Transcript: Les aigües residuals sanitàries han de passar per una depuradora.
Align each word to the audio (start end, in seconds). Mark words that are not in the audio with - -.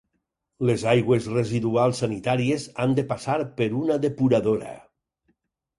Les 0.69 0.85
aigües 0.93 1.27
residuals 1.33 2.01
sanitàries 2.05 2.67
han 2.85 2.99
de 3.01 3.07
passar 3.15 3.39
per 3.61 3.71
una 3.83 4.01
depuradora. 4.09 4.77